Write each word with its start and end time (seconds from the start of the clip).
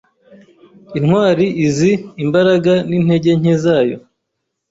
Intwali 0.97 1.47
izi 1.65 1.91
imbaraga 2.23 2.73
n'intege 2.89 3.31
nke 3.39 3.53
zayo. 3.63 3.97